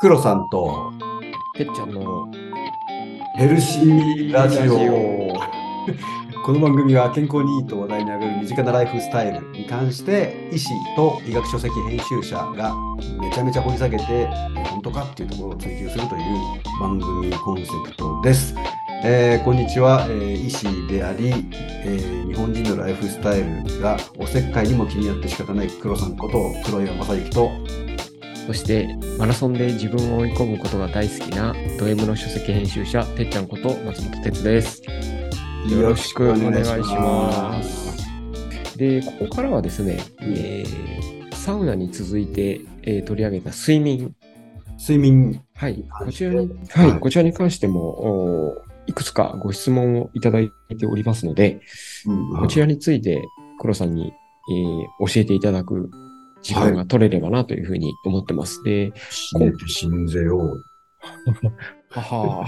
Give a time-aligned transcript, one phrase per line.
[0.00, 0.94] 黒さんと
[1.54, 2.26] てっちゃんの
[3.36, 5.34] ヘルシーラジオ。
[6.42, 12.74] この番組は健康にいいと話題に上がる身近なライフスタイルに関して医師と医学書籍編集者が
[13.20, 14.28] めちゃめちゃ掘り下げてえ
[14.70, 16.22] 本当かっていうところを追求するという
[16.80, 18.54] 番組コンセプトです。
[19.04, 21.28] えーこんにちは、えー医師であり、
[21.84, 27.50] えー日本人のライフスタイルがおせっかいにも気になって仕方ない黒さんこと黒岩正幸と
[28.50, 34.82] そしてマラソンで自分を追い込むことが大好きなド M の書籍編集者てっちゃんこと松本哲です。
[35.68, 38.76] よろしくお願いします。
[38.76, 44.16] で、ここからはですね、えーサウナに続いて、えー取り上げた睡眠。
[44.80, 51.60] 睡眠はい、こちらに、ははいい、こちらに関しても、おいくつかご質問をいただいておりますので、
[52.04, 53.22] うんこちらについて
[53.60, 55.88] 黒さんに、えー教えていただく
[56.42, 58.62] 時間が取れればなというふうに思ってます。
[58.62, 60.56] で、死ねて死んぜよ。
[61.90, 62.44] はは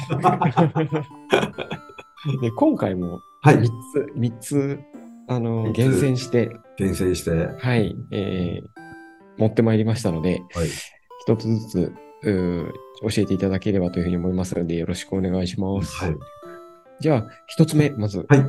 [2.40, 3.62] で、今回もはい3。
[3.64, 3.70] つ、
[4.14, 4.80] 三つ、
[5.28, 7.30] あの、厳選して、厳選して。
[7.30, 8.82] ははい、えー
[9.38, 10.42] 持ってまいりましたので、い。
[11.22, 15.96] 一つずつ、教えていただければというふうに思いますので、よろしくお願いします。
[16.04, 16.16] はい。
[17.00, 18.24] じゃあ、一つ目、まず。
[18.28, 18.44] はい。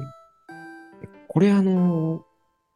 [1.27, 2.25] これ、あの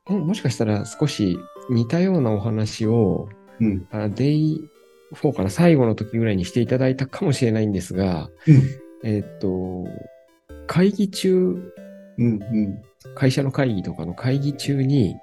[0.08, 1.38] もしかしたら少し
[1.70, 3.30] 似たようなお話を、
[3.60, 3.88] うん。
[3.92, 4.70] あデイ
[5.14, 8.62] 4かな、最後の時ぐらいにしていただいたかもしれないんですが、うん。
[9.04, 9.86] えーっと、
[10.68, 11.32] 会議中、
[12.18, 12.26] うん。
[12.26, 12.82] うん。
[13.16, 15.16] 会社の会議とかの会議中に、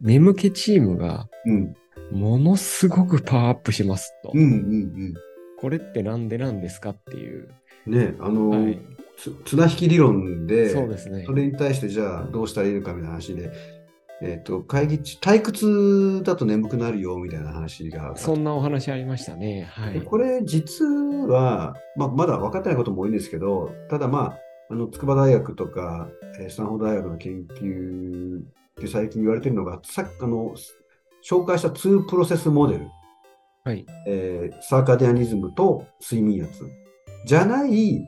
[0.00, 1.74] 眠気チームがうん。
[2.12, 4.32] ものすごくパワーアップしますと。
[5.60, 7.48] これってなんでなんですかっていう。
[7.86, 7.92] うん。
[7.92, 8.80] ね、あの、はい、
[9.18, 11.32] つ綱引き理論で、そうですねそ。
[11.32, 13.50] れに対してじゃあどうしたらいいのかみたいな話で、
[14.20, 19.68] えっ、と、会議中、退屈だと眠くなるよみたいな話がそんなお話ありましたね。
[19.72, 19.94] はい。
[19.94, 24.38] でこれ実は、まあ、まだ分かってないことも多いんですけど、ただまあ、
[24.70, 26.08] あの筑波大学とか、
[26.40, 28.42] えースタンフォード大学の研究
[28.80, 30.54] で最近言われてるのが、さっきあの
[31.24, 32.88] 紹介した2プロセスモデル、
[33.62, 33.86] はい。
[34.06, 36.64] えーサーカディアニズムと睡眠圧
[37.24, 38.04] じゃない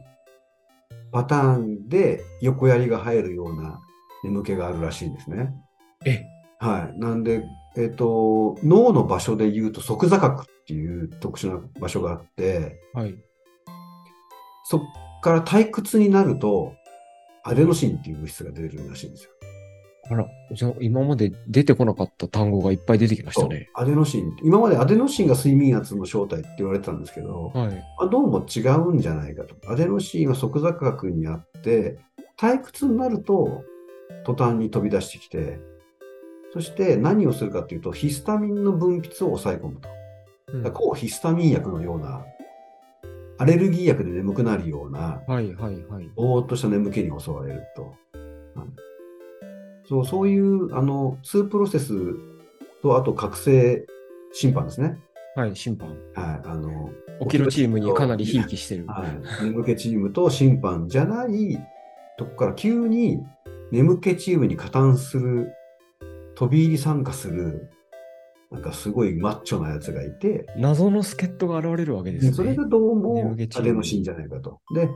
[1.12, 3.80] パターンで横やりが入るような
[4.24, 5.54] 眠気があるらしいんですね。
[6.06, 6.24] え、
[6.58, 6.98] はい。
[6.98, 7.44] なんで、
[7.76, 13.14] えっ、と、脳の場所で言うと側座角っていう特殊な場所があって、はい。
[14.64, 14.80] そっ
[15.22, 16.74] から退屈になると、
[17.44, 19.30] アデノシンっていう物質が出るらしいんですよ。
[20.10, 23.68] あら、じゃあ今まで出てこなかった単語がいっぱい出てきましたね。
[23.74, 24.36] アデノシン。
[24.42, 27.68] 今までアデノシンが睡眠圧の正体って言われてたんですけど、はい。
[27.68, 29.54] まあ、どうも違うんじゃないかと。
[29.70, 31.98] アデノシンは側座角にあって、
[32.38, 33.62] 退屈になると
[34.24, 35.60] 途端に飛び出してきて、
[36.52, 39.88] そして何をするかというと、ヒスタミンの分泌を抑え込むと。
[39.88, 42.24] うん抗ヒスタミン薬のような、
[43.38, 46.10] アレルギー薬で眠くなるような、はいはいはい。
[46.16, 47.94] ぼーっとした眠気に襲われると。
[48.14, 48.90] うん
[49.88, 51.92] そうそういう、あの、2プロセス
[52.80, 53.84] と、あと覚醒
[54.32, 54.98] 審判ですね。
[55.34, 55.88] はい、審判。
[56.14, 56.40] はい。
[56.44, 56.90] あの、
[57.22, 58.86] 起きるチームにかなりひいきしてる。
[58.86, 59.44] はい。
[59.44, 61.58] 眠気チームと審判じゃない
[62.18, 63.18] とこから急に
[63.72, 65.52] 眠気チームに加担する、
[66.40, 67.70] 飛び入り参加する、
[68.50, 72.32] なんかすごいマッチョなやつがいて、謎の助っ人が現れるわけですね。
[72.32, 74.58] それがどうもアデノシンじゃないかと。
[74.74, 74.88] で、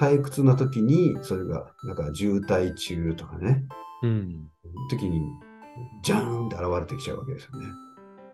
[0.00, 3.62] 退屈な時に、それが、なんか渋滞中とかね、
[4.04, 4.48] うん。
[4.88, 5.20] 時に、
[6.02, 7.66] ジャーンって現れてきちゃうわけですよね。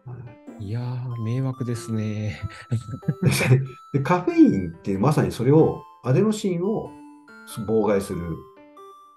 [0.07, 0.17] は
[0.61, 2.39] いいやー、迷惑ですね。
[3.93, 6.91] でカフェインってまさにそれを、アデノシンを
[7.67, 8.21] 妨害する、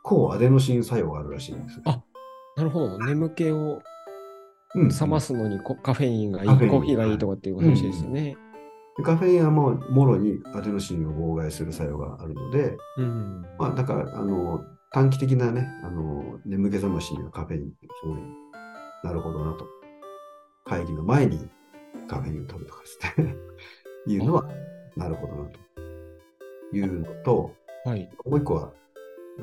[0.02, 1.80] 抗アデノシン作用があるらしいんです。
[1.86, 2.02] あ
[2.56, 3.00] なるほど。
[3.00, 3.82] 眠気を
[4.76, 8.36] うん冷ますのにコカフェインがいい、カフェインコーヒーがいいとかっていう話ですよね。
[8.98, 13.46] でカフェインはもう、もろにアデノシンを妨害する作用があるので、うん。
[13.58, 18.20] まあ、だから、あの、短期的なね、あの、眠気覚ましにはカフェインってすごい、
[19.04, 19.66] なるほどなと。
[20.64, 21.48] 会議の前に
[22.08, 23.36] カフェインを取るとかですね、
[24.08, 24.50] いうのは、
[24.96, 25.60] なるほどなと。
[26.74, 27.52] いうのと、
[27.84, 28.10] はい。
[28.26, 28.74] もう一個は、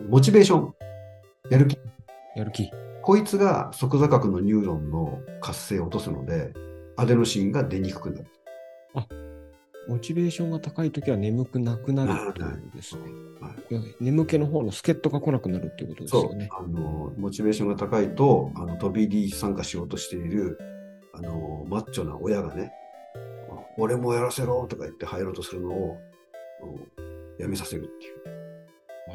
[0.08, 0.74] モチベーション。
[1.50, 1.78] やる気。
[2.36, 2.70] やる気。
[3.02, 6.52] こいつが側座角のニューロンの活性を落とすので、
[6.96, 8.26] アデノシンが出にくくなる。
[9.88, 13.02] モチベーションが高いときは眠くなくなるっていうことですね。
[13.02, 16.48] はい眠気の方の助っ人が来なくなるっていうことですよね。
[16.56, 20.58] あの、モチベーションが高いと、あの飛び入り参加しようとしている、
[21.12, 22.72] あの、マッチョな親がね、
[23.76, 25.98] 俺もやらせろとか言って入ろうとするのを、
[26.96, 28.20] うんやめさせるっていう。
[29.08, 29.12] あ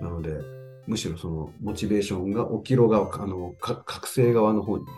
[0.00, 0.04] あ。
[0.04, 0.53] なので、
[0.86, 4.92] むしろそのモチベーションが起きろ側、あの、覚醒側の方にね、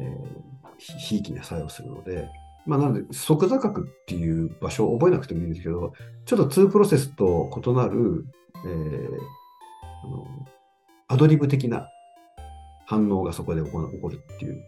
[0.00, 2.28] えーひいきに作用するので、
[2.66, 5.92] まあ、なので、即座角っていう場所を覚えなくてもいいんですけど、
[6.24, 8.26] ちょっと2プロセスと異なる、
[8.66, 9.44] えー
[10.04, 10.26] あの
[11.06, 11.86] アドリブ的な
[12.86, 14.62] 反応がそこで起こるっていう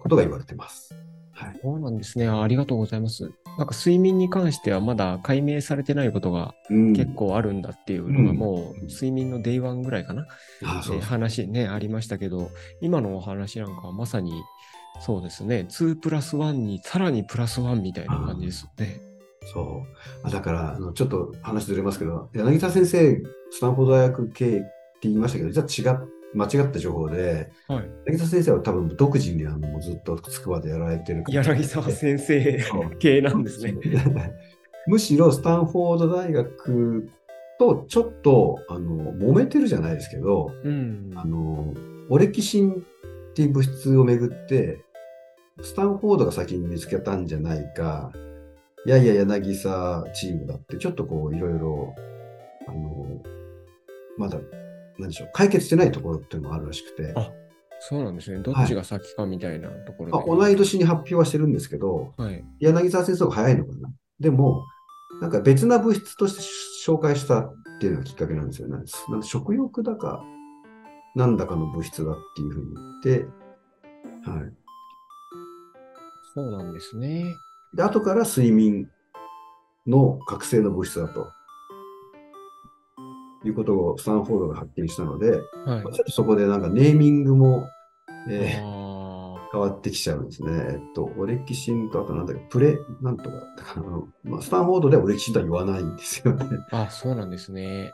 [0.00, 0.94] ことが言われてます。
[1.32, 1.58] はい。
[1.62, 2.28] そうなんですね。
[2.28, 3.30] ありがとうございます。
[3.58, 6.92] なんか睡眠に関してはまだ解明されてないことがうん。
[6.94, 8.36] 結構あるんだっていうのがうん。
[8.36, 10.26] もう睡眠の Day1 ぐらいかな、う
[10.82, 10.96] そう。
[10.96, 14.32] え話ね、ありましたけど、今のお話なんかはまさに
[15.00, 19.00] そうですね、2プラス1にさらにプラス1みたいな感じですよね。
[19.52, 20.26] そう。
[20.26, 24.64] あだから、あのちょっと話ずれますけど、柳田先生、スタンフォード大学系って
[25.02, 27.90] 言いましたけど、実は違っ間違った情報で、はい。
[28.06, 32.62] 柳田先生は多分独自にあのずっと筑波でやられてる方柳沢先生
[32.98, 33.74] 系なんですね。
[34.86, 37.08] むしろスタンフォード大学
[37.58, 41.12] とちょっとあの揉めてるじゃないですけど、うん。
[41.14, 41.72] あの
[42.10, 44.84] オレキシンっていう物質をめぐって、
[45.62, 48.12] スタンフォードが先に見つけたんじゃないか、
[48.86, 51.94] いやいや柳沢チームだって、ちょっとこういろいろ、
[52.68, 53.22] あの、
[54.18, 54.38] まだ、
[54.98, 57.32] なんでしょう、解決してないところっていうのもあるらしくて、あ
[57.86, 58.38] そうなんですね。
[58.38, 60.26] どっちが先かみたいなところで。
[60.26, 62.42] まあ、同い年に発表はしてるんですけど、はい。
[62.60, 63.92] 柳沢先生が早いのかな。
[64.20, 64.64] でも、
[65.20, 68.76] なんか別な物質として紹介したっていうのがきっかけなんですよね。
[69.10, 70.24] なんか食欲だか、
[71.14, 72.74] なんだかの物質だっていうふうに
[73.04, 73.26] 言って、
[74.30, 74.52] はい。
[76.34, 77.26] そうなんですね。
[77.74, 78.88] で、後から睡眠
[79.86, 81.28] の覚醒の物質だと。
[83.48, 85.88] いうことをスタンフォードが発見したので、はいちょ。
[85.90, 87.68] っとそこでなんかネーミングも、
[88.30, 88.94] えーあ
[89.52, 90.50] 変わってきちゃうんですね。
[90.52, 93.36] えっと、オレキシンとあとなんだっけ、プレ、なんとか
[94.24, 96.44] まあ、スタンフォードではオレキシンとは言わないんですよね。
[96.72, 97.92] ーあ、そうなんですね。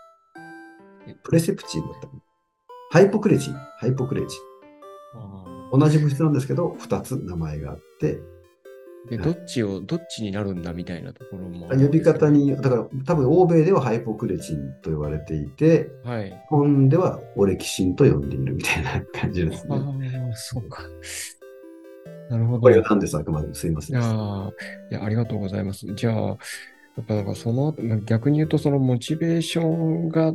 [1.22, 2.08] プレセプチンだった
[2.92, 4.38] ハイポクレチン、ハイポクレチ
[5.14, 5.18] あ
[5.76, 5.78] ン。
[5.78, 8.20] 同じ物質なんですけど、2つ名前があって、ー
[9.08, 11.68] で、はいどっちを、どっちになるんだみたいなところも。
[11.68, 12.28] 呼び方。
[12.28, 16.30] に、だから多分欧米ではハイポクレチンと言われていて、はい。
[16.30, 20.30] 日本ではオレキシンと呼んでいるみたいな感じですあね。
[20.32, 20.82] あ、そうか。
[22.28, 22.60] なるほど。
[22.60, 23.16] これが何です？
[23.16, 23.96] あくまでもすいません。
[23.96, 25.86] いやーいや、ありがとうございます。
[25.94, 26.36] じゃあ、や
[27.02, 27.74] っぱなんかその、
[28.04, 30.32] 逆に言うと、そのモチベーションが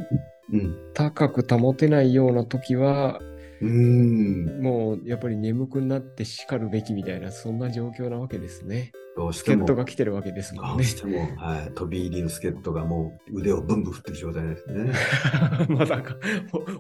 [0.52, 0.76] うん。
[0.94, 4.62] 高く保てないような時は、うーん。
[4.62, 8.92] もうやっぱり眠くなって叱るべきみたいな、そんな状況なわけですね。
[9.16, 10.84] どうしても助っ人、が来てるわけですもんねどう。
[10.84, 14.92] しても、はい、飛び入りの助っ人がもう腕をブンブン振ってる状態ですね。
[15.70, 16.18] まだか、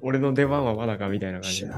[0.02, 1.72] お俺の出番はまだかみたいな感じで。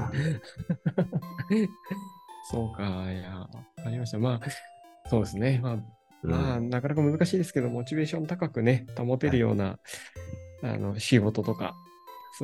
[2.50, 3.48] そうか、いや、わ
[3.84, 4.18] かりました。
[4.18, 5.60] まあ、そうですね。
[5.62, 9.78] まあ、うんまあ、なかなか難しいですけど、モチベーション高くね、保てるような、
[10.62, 11.76] あの仕事とか、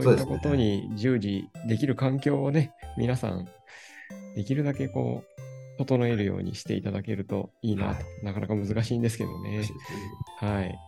[0.02, 3.48] そういったことに従事できる環境をね、皆さん、
[4.34, 9.62] できるだけこう、整えるようにしていただけるといいなと、はいなかなか難しいんですけどね。
[10.38, 10.78] はい。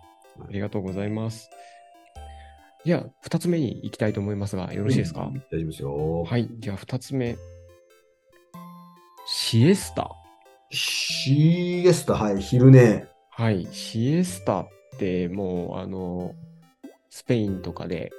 [0.40, 1.50] ありがとうございます。
[2.84, 6.22] じゃあ、二つ目に行きたいと思いますが、よろしいですか、うん大丈夫ですよ。
[6.24, 6.48] はい。
[6.58, 7.36] じゃあ、二つ目。
[9.26, 10.10] シエスタ。
[10.70, 13.06] シエスタ、はい、昼寝。
[13.30, 13.66] はい。
[13.70, 14.68] シエスタっ
[14.98, 16.34] て、もう、あの、
[17.10, 18.12] スペインとかで、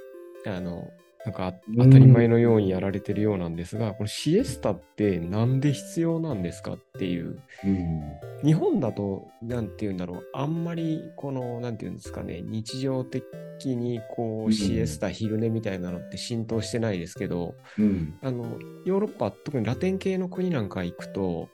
[0.48, 0.90] あの、
[1.26, 7.42] なんか当たり前のようにやられてるようなんですが、このシエスタってなんで必要なんですかっていう。
[7.66, 8.02] うん。
[8.44, 13.24] 日本だと、なんて言うんだろう、あんまり、この、なんて言うんですかね、日常的
[13.66, 18.18] に、こうんう、シエスタ、昼寝みたいなのって浸透してないですけど、うん。
[18.22, 21.50] あの、ヨーロッパ、特にラテン系の国なんか行くと、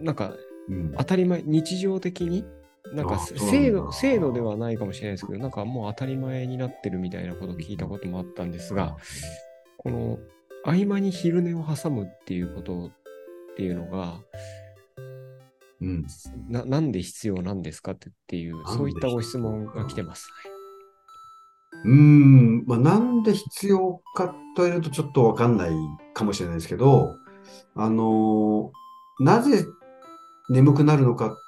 [0.00, 0.34] なんか
[0.68, 0.92] うん。
[0.96, 2.44] 当たり前、日常的に、
[2.92, 8.96] なんか制度、制度ではないかもしれないですけど、なんかもう当たり前になってるみたいなことを聞いたこともあったんですが、
[9.78, 10.18] この
[10.64, 12.90] 合間に昼寝を挟むっていうことっ
[13.56, 14.20] ていうのが、
[15.80, 16.06] うん。
[16.48, 20.30] ななんで必要なんですかってっていう、そういったご質問が来てます。
[21.84, 25.70] うーん、まあ、なんで必要かと言われるとちょっとわかんない
[26.14, 27.16] かもしれないですけど、
[27.74, 28.86] あのー
[29.18, 29.64] なぜ
[30.50, 31.38] 眠くなるのか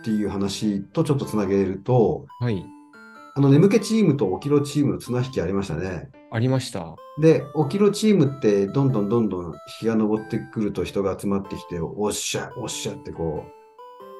[0.00, 2.64] っていう話とちょっとつなげると、はい。
[3.34, 6.10] あの眠気チームと起きろチームの綱引きありましたね。
[6.30, 6.96] ありました。
[7.20, 13.44] で、起きろチームってどんどんどんどん日が昇ってくると人が集まってきて、おっしゃ、おっしゃってこ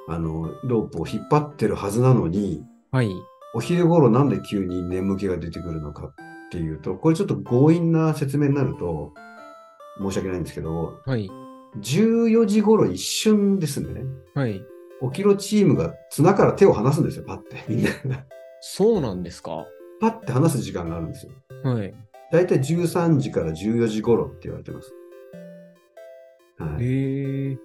[0.08, 3.10] う、あの、ロープを引っ張ってるはずなのに、はい。
[3.54, 6.14] お昼頃なんで急に眠気が出てくるのかっ
[6.50, 9.12] ていうと、これちょっと強引な説明になると、
[10.00, 11.28] 申し訳ないんですけど、はい。
[11.80, 14.04] 14時頃一瞬ですね、
[14.34, 14.62] はい。
[15.02, 17.56] 起きろチームが綱から手を離すんですよ、パッて。
[17.68, 18.24] みんなが。
[18.60, 19.66] そうなんですか？
[20.00, 21.32] パッて離す時間があるんですよ。
[21.64, 21.94] はい。
[22.32, 24.92] だいたい13時から14時頃って言われてます。
[26.58, 27.58] はい、へえ。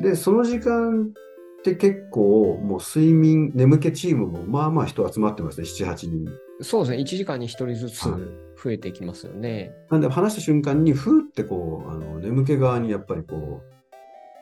[0.00, 1.12] で、その時間
[1.60, 6.26] って結構、もう睡眠、眠気チームもまあまあ人集まってますね、7、8人。
[6.60, 8.20] そうですね、1時間に1人ずつはい
[8.62, 9.74] 増えてきますよね。
[9.90, 13.62] なんで話した瞬間に、ふーってこう、あの眠気側にやっぱりこう、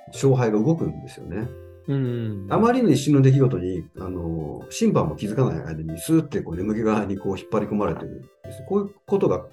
[0.08, 1.48] 勝敗が動くんですよね。
[1.88, 2.46] うん。
[2.50, 8.24] あまりの一瞬の出来事に、あの、審判も気づかない間に、スーってこう眠気側にこう引っ張り込まれてる。
[8.68, 9.46] こういうことが、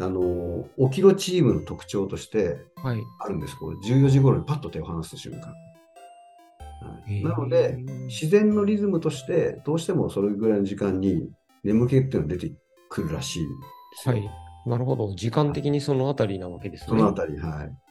[0.00, 3.02] あの、起きろチームの特徴としてはい。
[3.20, 3.56] あるんです。
[3.56, 5.40] こう14時頃にパッと手を離す瞬間。
[5.40, 11.28] はいなので、自然のリズムとして、どうしてもそれぐらいの時間に
[11.64, 12.54] 眠気っていうのが出て
[12.88, 13.50] くるらしいんで
[13.96, 14.14] すよ。
[14.14, 14.30] はい。
[14.66, 15.14] なるほど。
[15.14, 16.86] 時間的にそのあたりなわけですね。
[16.90, 17.87] そのあたり、はい。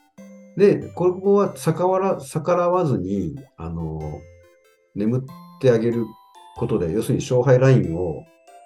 [0.58, 4.00] で、ここは逆らわ逆らわずに、あの、
[4.96, 5.22] 眠っ
[5.62, 6.06] てあげる
[6.58, 8.26] ことで、要するに勝敗ラインを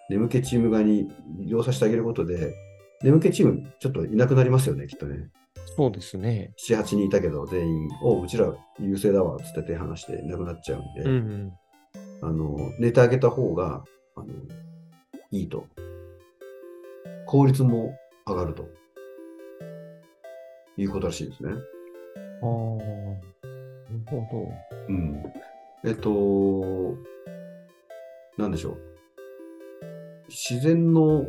[0.10, 1.10] 眠気チーム側に
[1.42, 2.56] 移動させてあげることで、
[3.04, 5.30] 眠気チームちょっといなくなりますよね、きっとね。
[5.76, 6.54] そうですね。
[6.66, 11.52] 7、8人いたけど、全員、おうちら優勢だわ、つって手離していなくなっちゃうんで、うんうん。
[12.22, 13.84] あの、寝てあげた方が、
[14.16, 14.28] あの、
[15.32, 15.66] いいと。
[17.26, 17.94] 効率も
[18.26, 18.66] 上がると。
[20.78, 21.52] いうことらしいですね。
[22.42, 22.48] ああ。
[23.92, 24.52] なるほ
[24.88, 25.24] うん。
[25.84, 26.96] えっと、
[28.38, 28.78] なんでしょう。
[30.30, 31.26] 自然の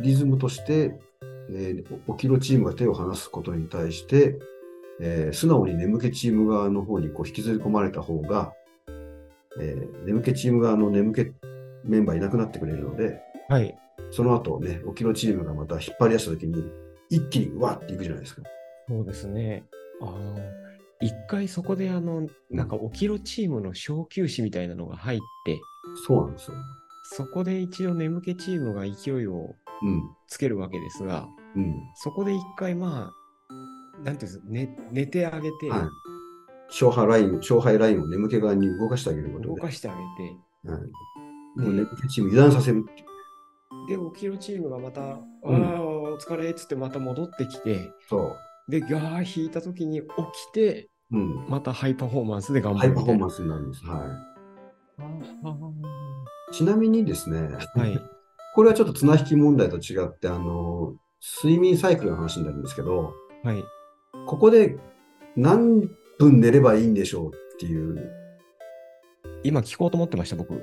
[0.00, 0.98] リズムとして、
[1.50, 4.38] えー、起きろチームが手を離すことに対して、
[5.00, 8.52] えー素直に眠気チーム側の方にこう引きずり込まれた方が、
[9.60, 11.32] えー眠気チーム側の眠気
[11.84, 13.54] メンバーいなくなってくれるので、ど。
[13.54, 13.76] はい。
[14.10, 16.64] その後ね、起きろチームがまた引っ張り出したときに、
[17.10, 18.42] 一気にうわっていくじゃないですか。
[18.88, 19.64] そうですね。
[20.02, 20.58] ああ。
[21.00, 25.60] 一回そこであの、なんか起きろチームの小休止みたいなのが入って、
[26.06, 26.56] そうなんですよ。
[27.10, 30.02] そこで一応眠気チームが勢いをうん。
[30.26, 31.74] つけるわけですが、うん。
[31.94, 35.80] そこで一回まあ、なんていうんですか、寝寝てあげて、はい。
[36.68, 40.80] 勝敗ライン、勝敗ラインを眠気側に動かしてあげることで、動かしてあげて、はい、
[41.60, 44.08] もう眠気チーム油断させるっていう。
[44.10, 48.36] で、起きろチームがまた、あうんあ、お疲れっつってまた戻ってきて、そ
[48.68, 51.16] で、ガー引いたときに起きて、う。
[51.16, 51.46] うん。
[51.48, 53.18] またハイパフォーマンスで頑張ハイるみたいな。
[53.18, 53.84] パフォーマンスになるんです。
[53.84, 54.06] はあ
[56.50, 56.52] い。
[56.52, 58.00] ちなみにですね、ーはい。
[58.54, 60.94] これはちょっと綱引き問題と違って、あの、
[61.42, 63.62] 睡眠サイクルの話になるんですけど、はい。
[64.26, 64.78] ここで
[65.36, 68.10] 何分寝ればいいんでしょうっていう。
[69.44, 70.60] 今聞こうと思ってました、僕。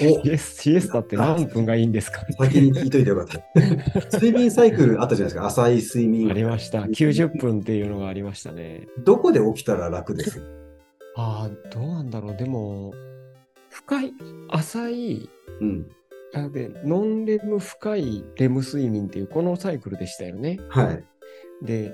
[0.00, 2.26] おシエスシエスタって何分がいいんですか？
[2.38, 3.40] 先に聞いといてよかった。
[4.18, 5.46] 睡眠サイクルあったじゃないですか。
[5.46, 6.30] 浅い睡眠。
[6.30, 6.80] ありました。
[6.82, 8.88] 90分っていうのがありましたね。
[9.04, 10.42] どこで起きたら楽です？
[11.16, 12.36] ああ、どうなんだろう。
[12.36, 12.92] でも、
[13.70, 14.12] 深い、
[14.48, 15.86] 浅い、うん。
[16.34, 20.58] あでノンレム深いレム睡眠っていうこのサイクルでしたよね。
[20.68, 21.04] はい。
[21.64, 21.92] で、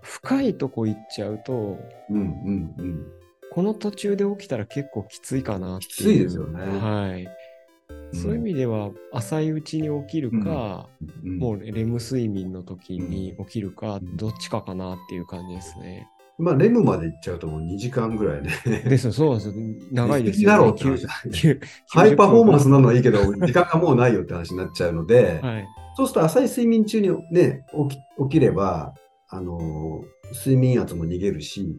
[0.00, 3.06] 深いとこ行っちゃうと、うんうんうん。
[3.54, 5.90] この途中で起きたら結構きついかなっていう。
[5.90, 7.28] きついですよねはい。
[8.12, 10.88] そういう意味では、浅いうちに起きるか、
[11.22, 16.08] うんもうレム睡眠の時に起きるか、んどっちかかなっていう感じですね。
[16.36, 18.50] まあ、レムまで行っちゃうともう2時間ぐらいね。
[18.64, 19.54] ですよ、そうですよ。
[19.92, 25.66] 長いですよ、うって話だね ハイパフォーマンス90なのはいいけど、時間がもうないよって話になっちゃうので、分はい。
[25.96, 28.94] そうすると浅い睡眠中にね、起き起きれば、
[29.28, 31.76] あのー睡眠圧も逃げるし、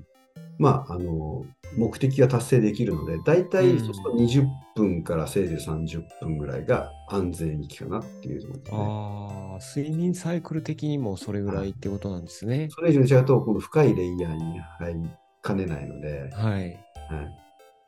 [0.58, 8.78] まあ、あのー目的が達成できるので、大体うんそうすると20分からせいぜい30分ぐらいが安全域かなっていうところですね。
[8.78, 12.70] ああ、睡眠サイクル的にもそれぐらいってことなんですね。
[12.72, 15.10] それ以上に違うと、この深いレイヤーに入り
[15.42, 16.54] かねないので、はい。
[16.54, 16.78] はい、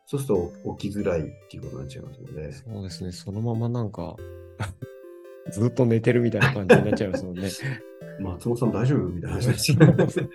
[0.06, 3.12] そうすると起きづらいっていうことになっちゃいますので、そうですね。
[3.12, 4.16] そのままなんか、
[5.52, 7.50] ずっと寝てるみたいな感じになっちゃいますもんね。
[8.20, 10.30] 松本さん大丈夫みたいな話になっちゃいます。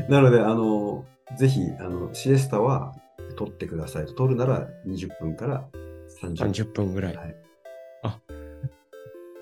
[0.10, 2.94] なので、あの、ぜひ、あの、シエスタは
[3.36, 4.12] 取ってくださいと。
[4.12, 5.68] 取るなら20分から
[6.22, 6.50] 30分。
[6.50, 7.16] 30分ぐらい。
[7.16, 7.36] はい
[8.02, 8.20] あ、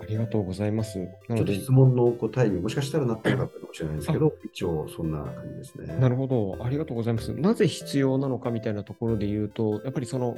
[0.00, 0.99] ありがとうございます。
[0.99, 5.97] なちょので、っと質問の答えにもしかしたらなってなかったかもしれないんですけど、一応そんな感じですね。
[5.99, 6.57] なるほど。
[6.61, 7.33] ありがとうございます。
[7.35, 10.37] なぜ必要なのかみたいなところで言うと、やっぱりその、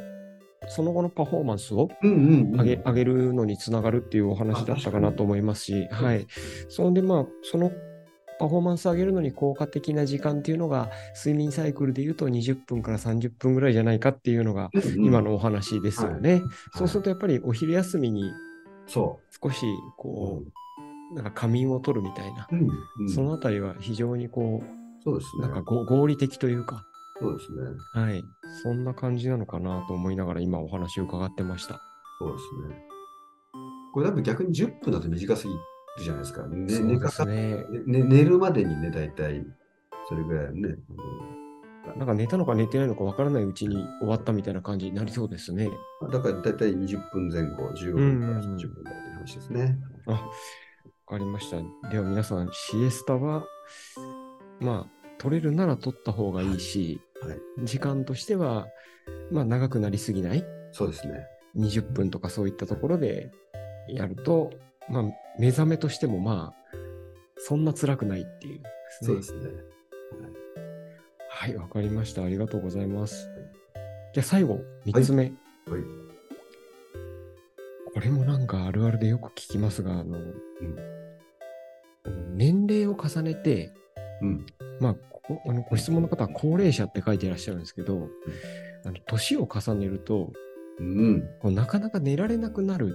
[0.68, 1.88] その後のパフォーマンスを。
[2.02, 6.26] 上げ上げるのにつながるっていうお話だったかなと思いますし、はい。
[6.68, 7.70] そんで、まあ、その
[8.38, 16.36] パフォーマンス上げるのに効果的な時間っていうのが、睡眠サイクルで言うと20分から30分ぐらいじゃないかっていうのが、うんうん今のお話ですよね。
[16.36, 16.40] い
[16.76, 18.30] そうすると、やっぱりお昼休みに
[18.86, 19.68] そ少し、う。
[19.96, 20.42] こ
[21.12, 22.68] う、なんか仮眠を取るみたいな、うん
[23.00, 24.62] うんそのあたりは非常にこ
[25.04, 25.54] そうですう、ねなん。
[25.54, 26.84] かご合理的というか、
[27.20, 28.02] そうですね。
[28.06, 28.22] はい。
[28.62, 31.80] そんな感じなのかなと思いながら今お話を伺ってました。
[32.18, 32.84] そうですね。
[33.94, 35.54] これ多分逆に10分だと短すぎ
[35.98, 36.46] るじゃないですか。
[36.46, 37.64] ね寝かかすね。
[37.86, 39.44] ね寝るまでにね、大体
[40.08, 40.76] それぐらいね。
[41.96, 45.70] なんか寝たのか寝てないのかわからないうちに終わったみたいな感じになりそうですね。
[46.10, 49.78] だから大体20分前後、15分から30分ぐらいの話ですね。
[50.06, 50.20] あ、わ
[51.06, 51.58] かりました。
[51.88, 53.46] では皆さん、シエスタは、
[54.60, 57.38] まあ、取れるなら取った方がいいし、はい。
[57.62, 58.66] 時間としては、
[59.30, 60.44] まあ、長くなりすぎない？
[60.72, 61.24] そうですね。
[61.56, 63.30] 20分とかそういったところで
[63.88, 64.50] やると、
[64.88, 65.04] まあ、
[65.38, 66.76] 目覚めとしてもまあ、
[67.38, 69.06] そんな辛くないっていうですね。
[69.06, 69.50] そうですね。
[71.28, 72.22] はい、わかりました。
[72.22, 73.28] ありがとうございます。
[74.14, 75.24] じゃあ最後、3つ目。
[75.24, 75.32] はい。
[77.92, 80.18] これもなんかあるあるでよく聞きますが、あの、
[82.04, 83.74] あの年齢を重ねて、
[84.22, 84.46] うん。
[84.80, 88.08] まあ、こあのご質問の方は高齢者って書いていらっしゃるんですけど、
[88.84, 90.32] あの年を重ねると
[90.78, 91.22] うん。
[91.40, 92.94] こうなかなか寝られなくなる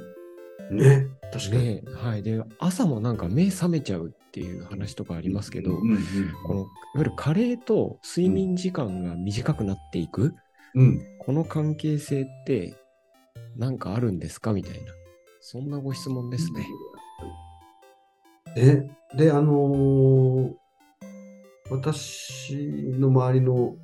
[0.72, 1.08] ね。
[1.32, 1.64] 確かに。
[1.64, 6.00] ね、はい、で朝もなんか目覚めちゃうっていう話とかありますけど、うんうん
[6.46, 10.36] このいわゆる加齢と睡眠時間が短くなっていく、
[10.76, 11.02] うん。
[11.20, 12.76] この関係性って
[13.56, 14.94] なんかあるんですかみたいな
[15.42, 16.66] そんなご質問ですね。
[18.58, 20.62] え、で、あのー
[21.72, 23.78] 私の周りの、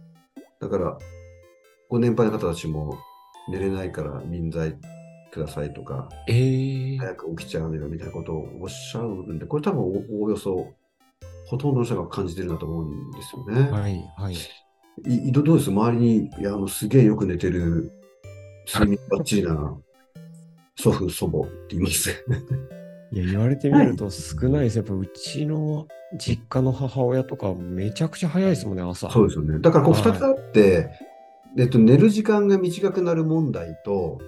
[0.60, 0.98] だから、
[1.88, 2.98] ご年配の方たちも
[3.50, 4.78] 寝れないから眠剤
[5.32, 10.74] くださいとか、えー、早く起きちゃうのよみたいなことをおっしゃるんで、これ多分おおおよそ、
[11.46, 13.72] ほとんどの人が感じてるんだと思うんですよね。
[13.72, 14.34] はいはい。
[15.06, 15.70] いいどどうです？
[15.70, 17.92] 周りに、いや、あの、すげえよく寝てる、
[18.68, 19.78] 睡眠バッチリな
[20.76, 22.38] 祖父、祖母って言いますね。
[23.12, 24.78] いや言われてみると少ないです。
[24.78, 29.10] やっぱうちの実家の母親とかめちゃくちゃ早いですもんね、朝。
[29.10, 29.60] そうですよね。
[29.60, 30.90] だからこうはい2つあって、
[31.58, 34.20] えっと、寝る時間が短くなる問題と、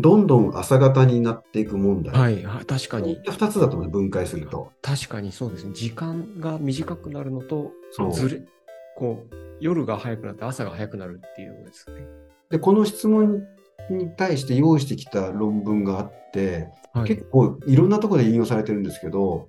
[0.00, 2.14] どんどん朝方になっていく問題。
[2.14, 3.18] はい、はい確かに。
[3.26, 4.72] 2つだと思う、分解すると。
[4.82, 5.72] 確かにそうですね。
[5.74, 8.42] 時間が短くなるのと、そうずれ、
[8.96, 12.06] こう、夜が早くなって朝が早くなるっていうのですね。
[12.50, 13.42] で、この質問
[13.90, 17.08] に対して用意してきた論文があって、はい。
[17.08, 19.48] 結構いろんなところで引用されてるんですけど、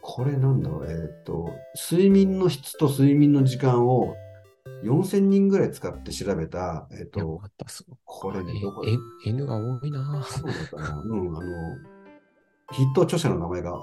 [0.00, 1.50] これなんだろう、えっと、
[1.90, 4.16] 睡眠の質と睡眠の時間を
[4.84, 7.42] 4000人ぐらい使って調べた、えっよと。
[8.04, 8.96] これね、どこえ
[9.28, 10.22] N が多いな。
[10.24, 11.02] そうだったな。
[11.04, 11.40] うん、あの、
[12.72, 13.74] 筆頭著者の名前が、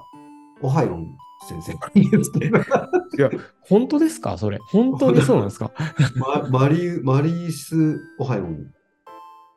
[0.61, 1.05] オハイロン
[1.47, 1.71] 先生。
[1.71, 3.29] いや、
[3.61, 4.37] 本当ですか？
[4.37, 4.57] それ。
[4.71, 5.71] 本当にそうなんですか？
[6.15, 8.71] マ マリーマリース・オハイロン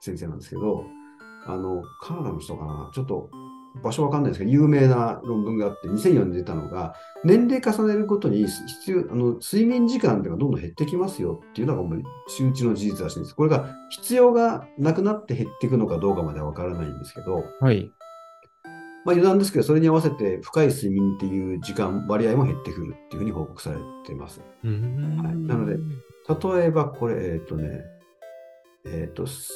[0.01, 0.85] 先生なんですけど、
[1.47, 3.31] あの、カナダの人かな、ちょっと
[3.83, 13.35] 場所わかんないですけど、有名な論文があって、2004年に出たのが、年齢重ねるごとに必要あの睡眠時間がどんどん減ってきますよっていうのがもう周知の事実らしいんです。
[13.37, 17.93] これが必要がなくなって減っていくのかどうかまではわからないんですけど、はい。
[19.05, 24.41] まあ余談ですけど、それに合わせて深い睡眠っていう時間、割合も減ってくるっていうふうに報告されています。
[24.41, 25.79] はいなので
[26.29, 27.83] 例えばこれ、えっ、とね、
[28.87, 29.51] えっ、と、す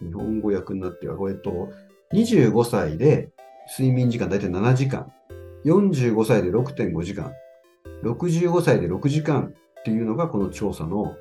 [0.00, 1.70] 日本語訳になってるこれと、
[2.12, 3.30] 25歳で
[3.78, 5.12] 睡眠時間大体7時間、
[5.64, 7.32] 45歳で6.5時間、
[8.02, 11.16] 65歳で6時間っていうのがこの調査の、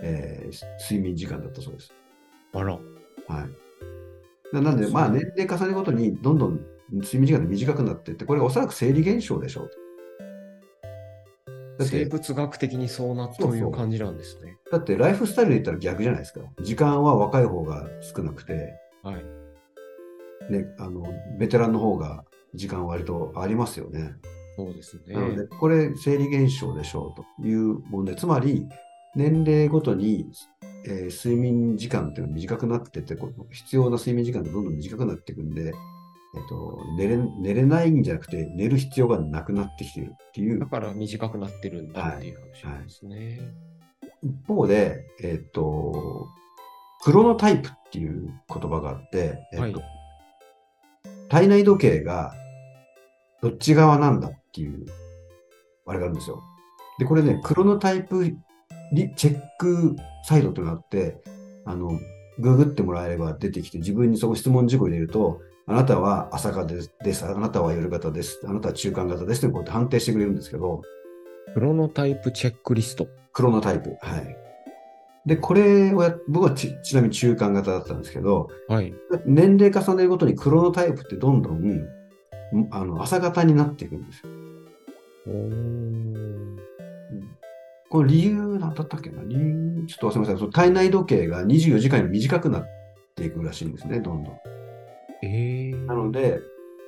[0.00, 1.92] えー睡眠時間だったそうです。
[2.54, 2.74] あら。
[2.74, 2.82] はい。
[4.54, 6.60] ななんで、まあ年齢重ねるごとにどんどん
[6.92, 9.70] 睡眠時間が短くなっていって、これおそらく生理現象でしょう
[11.80, 14.56] 生物学的にそうなという感じなんですね。
[14.70, 16.40] だってライフスタイルで言ったら逆じゃないですか。
[16.62, 19.37] 時間は若い方が少なくて、はい。
[20.50, 21.04] ね、あの、
[21.38, 24.14] ベテランの方が時間割とありますよね。
[24.56, 25.14] そうですね。
[25.14, 28.16] なので、これ生理現象でしょうという問題。
[28.16, 28.66] つまり、
[29.14, 30.26] 年齢ごとに、
[30.86, 33.16] えー睡眠時間っていうのが短くなってって、
[33.52, 35.72] 必要な睡眠時間がどんどん短くなっていくんで、
[36.36, 43.54] えっと、寝れ寝れないんじゃなくて、寝る必要がなくなってきているっていうだから短くなってるんだっていう話なんですね。
[44.22, 46.28] 一方で、えっと、
[47.02, 49.97] クロノタイプっていう言葉があって、えっとはい
[51.28, 52.34] 体内時計が
[53.42, 54.86] どっち側なんだっていう、
[55.86, 56.42] あれがあるんですよ。
[56.98, 58.36] で、これね、クロノタイプ
[58.92, 61.20] リチェックサイトっていうのがあって、
[61.64, 61.98] あの、
[62.38, 70.82] ググってもらえれば出てきて、自分にそこ質問事項を入れると、あなたは朝方です、ですあなたは夜型です、あなたは中間型ですってこうやって判定してくれるんですけど、
[71.54, 73.08] クロノタイプチェックリスト。
[73.32, 73.90] クロノタイプ。
[74.00, 74.47] はい。
[75.28, 78.94] で、これをや、僕はちちなみに中間型だったんですけど、はい。
[79.26, 81.86] 年齢重ねるごとにクロノタイプってどんどん、ん
[82.70, 84.30] あの朝型になっていくんですよ。
[87.90, 89.22] これ理由なんだったっけな？
[89.24, 92.66] 理由、ちょっと忘れましたその体内時計が24時間より短くなっ
[93.14, 94.40] ていくらしいんですね、どんどん。
[95.22, 96.40] えー、なので、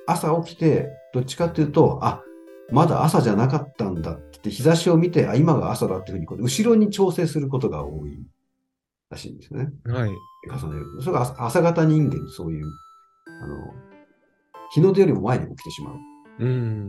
[0.07, 2.23] 朝起きて、どっちかっていうと、あ、
[2.71, 8.17] まだ朝じゃなかったんだって日差しを見て、あ、今が朝だっていうふうに後ろに調整することが多い
[9.09, 9.69] らしいんですね。
[9.85, 10.09] はい。
[10.49, 10.85] 重ねる。
[11.01, 12.65] それが朝朝型人間、そういう、
[13.43, 13.57] あの、
[14.73, 15.95] 日の出よりも前に起きてしまう。
[16.39, 16.87] うん。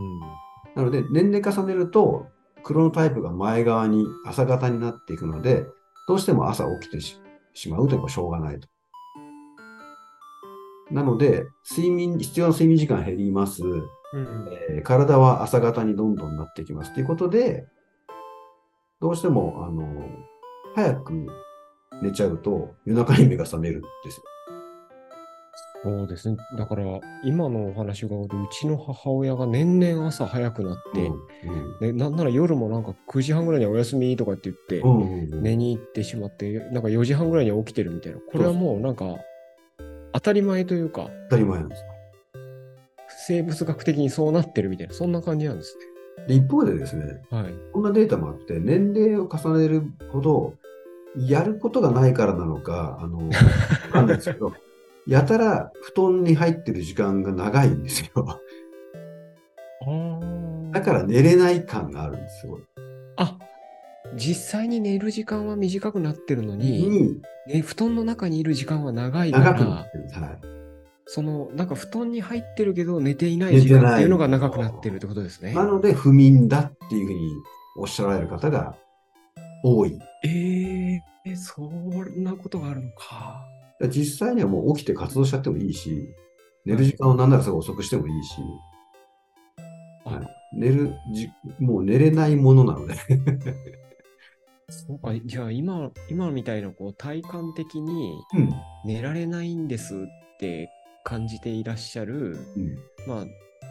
[0.75, 2.27] なので、年齢重ねると、
[2.63, 5.65] クロノタイプが前側に朝型になっていくので、
[6.07, 7.19] どうしても朝起きてし
[7.53, 8.67] しまうというのはしょうがないと。
[10.91, 13.61] なので、睡眠、必要な睡眠時間減ります。
[14.13, 14.49] うん。
[14.69, 17.67] えー体は朝型にどんどんなっていきますということで、
[19.01, 19.85] どうしても、あの、
[20.75, 21.27] 早く
[22.01, 24.23] 寝ちゃうと夜中に目が覚めるんですよ。
[25.83, 26.37] そうですね。
[26.57, 26.85] だから、
[27.25, 31.11] 今のお話がうちの母親が年々朝早くなって、
[31.81, 38.19] でなんなら夜もなんか9時半ぐらいにはお休みとかって言って、うんうんうんうん寝に行ってしまって、なんか4時半ぐらいには起きてるみたいな。
[38.19, 39.17] これはもうなんか、
[40.13, 41.83] 当たり前というか、当たり前なんです。
[43.27, 45.77] 生物学的にそうなってるみたいな、そんな感じなんです
[46.27, 47.21] で一方でですね、ね。
[47.29, 47.53] はい。
[47.71, 50.53] こんなデータもあって、年齢を重ねるほど、
[51.17, 53.29] やることがないからなのか、あの、
[53.93, 54.53] ないですけど、
[55.07, 58.39] やたら布団に入ってる時間が長いんですよ。
[60.71, 62.59] だから寝れない感があるんですよ。
[63.17, 63.37] あ
[64.15, 70.19] 実際に寝る時間は短くなってるのに、に、ね、布団の中にいる時間は長いから長くなっ、てるんです。
[70.19, 70.52] はい。
[71.05, 75.53] そのなんか布団に入ってるけど寝ていない時間っていうのが長くなってるってことですね。
[75.53, 77.33] なので、不眠だっていうふうに
[77.77, 78.75] おっしゃられる方が
[79.63, 79.99] 多い。
[80.25, 83.45] えー、えそんなことがあるのか。
[83.89, 86.15] 実際にはもう起きて活動しちゃってもいいし、
[86.65, 88.35] 寝る時間をなんならすごい遅くしてもいいし、
[90.05, 92.95] あはい寝るじ、もう寝れないものなので。
[94.69, 98.49] そうか、じゃあ今、今みたいなこう体感的にうん。
[98.85, 99.97] 寝られないんですっ
[100.39, 100.69] て
[101.03, 102.77] 感じていらっしゃる、うん。
[103.07, 103.25] まあ、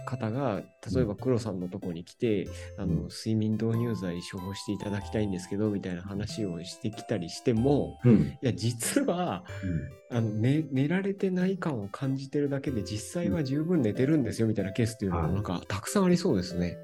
[0.05, 8.37] 方が、例えば黒さんのとこに来て、あの、うん睡眠導入剤処方していただきたいんですけど、みたいな話をしてきたりしても、うん。
[8.43, 9.45] いや、実は、
[10.11, 16.77] あの、寝、寝られてない感を感じてるだけで、実際は十分寝てるんですよ、みたいなケースっていうのも、はいなんか、たくさんありそうですね。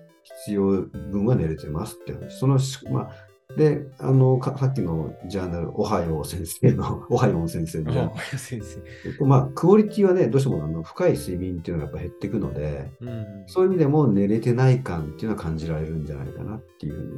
[0.44, 2.38] 必要分は寝れてますって話。
[2.38, 8.80] そのし、まあ、で、あの、かさっきのジャーナル、おはよう先生の、おはよう先生のジャーナああ、先生。
[9.18, 9.26] ル。
[9.26, 13.44] まあ、クオリティはね、どうしてもあの深い睡眠っていうのがやっぱ減っていくので、うん。
[13.46, 17.10] そういう意味でも寝れてない感っていうのは感じられるんじゃないかなっていうふうに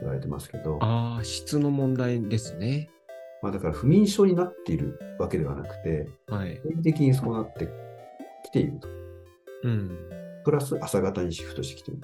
[0.00, 2.88] 言われてますけど、ああ、質の問題ですね。
[3.42, 6.60] まあだから不眠症になっているわけではなくて、はい。
[6.62, 7.68] 定期的にそうなって
[8.44, 8.88] きていると。
[9.64, 9.98] うん。
[10.44, 12.00] プラス朝方にシフトしてきている。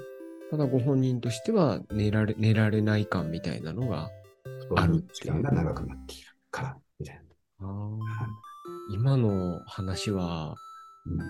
[0.51, 4.11] ただご本人としては寝られ寝られない感みたいなのが
[4.77, 7.21] ある時間が長くなっているから、みたい
[8.93, 10.57] 今の話は
[11.07, 11.25] な。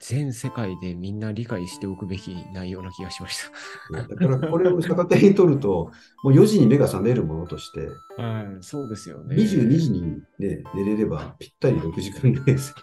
[0.00, 3.38] 全世界でみんな理解しておくべき内容な気がしまし
[3.90, 5.90] うん、だからこれを逆手に取ると、
[6.22, 8.22] もう4時に目が覚めるものとして、た。
[8.22, 9.36] はい、そうですよね。
[9.36, 10.02] 22時に、
[10.38, 12.74] ね、寝れればぴったり6時間ぐらいです。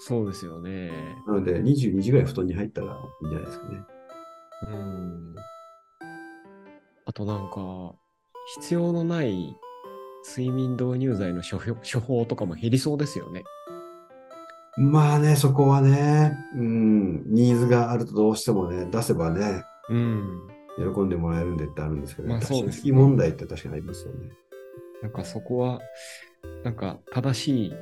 [0.00, 0.90] そうですよね。
[1.26, 2.86] なので、22時ぐらい布団に入ったら
[3.22, 3.97] いいんじゃないですかね。
[4.66, 5.34] うん。
[7.06, 7.94] あとなんか、
[8.56, 9.56] 必要のない
[10.26, 13.44] 睡眠導入剤の処方処方とかも減りそうですよね。
[14.76, 20.48] まあね、そこはね、うん、ニーズがあるとどうしてもね、出せばね、うん。
[20.94, 24.30] 喜んでもらえるんでってあるんですけど、まあそうですね問題って確かにありますよね。
[25.02, 25.80] なんかそこは、
[26.62, 27.72] なんか正しい、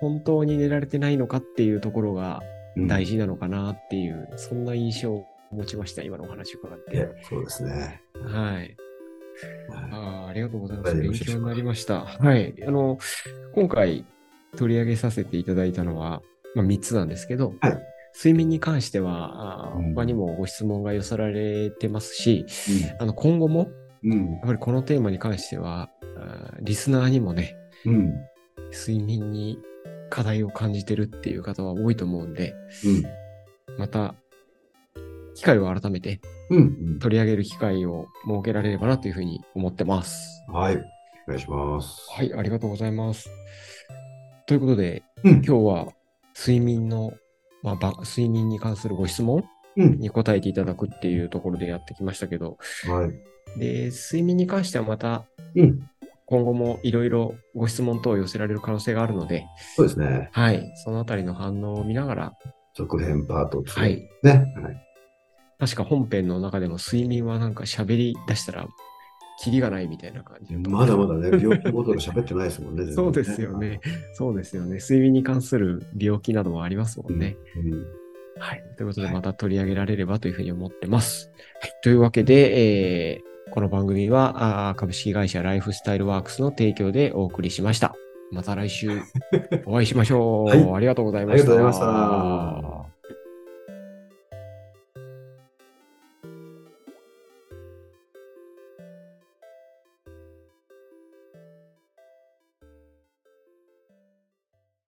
[0.00, 2.42] 本当に寝られてないのかっていうところが
[2.76, 7.08] うん大事なのかなっていう、そんな印象を持ちました、今のお話を伺って。
[7.28, 8.02] そうですね。
[8.14, 8.54] はい。
[8.54, 8.76] はい
[9.92, 10.96] あーありがとうございます。
[10.96, 12.00] はい勉強になりました。
[12.04, 12.54] はい。
[12.66, 12.98] あの、
[13.54, 14.04] 今回
[14.56, 16.22] 取り上げさせていただいたのは、
[16.54, 17.78] まあ、3つなんですけど、はい
[18.14, 22.46] 睡眠に関しては、他にもご質問が寄せられてますし、
[22.98, 23.70] あの今後も、
[24.02, 24.32] うん。
[24.32, 25.90] やっぱりこのテーマに関しては、
[26.60, 27.94] リスナーにもね、うん。
[27.94, 28.14] うん。
[28.72, 29.60] 睡眠に
[30.10, 32.54] 課題を感じてるっていう方は多いと思うんで、
[33.78, 34.16] また、
[35.38, 36.20] 機会を改めて。
[37.00, 40.42] 取り上げる機会を設けられればなというふうに思ってます。
[40.48, 40.76] はい。
[40.76, 40.80] お
[41.28, 42.10] 願いします。
[42.10, 43.30] はい、ありがとうございます。
[44.46, 45.32] ということで、うん。
[45.34, 45.92] 今日は
[46.36, 47.12] 睡眠の、
[47.62, 49.44] まあ、ば睡眠に関するご質問
[49.76, 50.00] うん。
[50.00, 53.60] に答えていただくっていうところでやってきましたけど、はい。
[53.60, 55.24] で、睡眠に関してはまた
[55.54, 55.88] うん。
[56.26, 59.46] 今後もいろいろご質問等を寄せられる可能性があるので、
[59.76, 60.30] そうですね。
[60.32, 62.32] はい、そのあたりの反応を見ながら、
[62.74, 63.80] 続編パート2。
[63.80, 64.08] はい。
[64.22, 64.32] ね。
[64.62, 64.87] はい。
[65.58, 68.66] 確か本編の中でも睡眠はなんか喋り出したら、
[69.40, 72.84] キリがないみたいな感じまだまだね、病気ごとで喋ってないですもんね。
[72.84, 73.80] 全然そうですよね。。
[74.12, 74.78] そうですよね。
[74.78, 77.36] 睡眠に関する病気などもありますもんね。
[77.56, 77.86] うん。
[78.40, 78.62] はい。
[78.76, 81.30] ということで、また取り上げられればというふうに思ってます。
[81.60, 81.72] はい。
[81.82, 87.94] というわけで、えーこの番組はあー株式会社ライフスタイルワークスの提供でお送りしました。
[88.30, 88.90] また来週
[89.64, 90.44] お会いしましょう。
[90.50, 91.50] はいありがとうございました。
[91.52, 92.87] ありがとうございました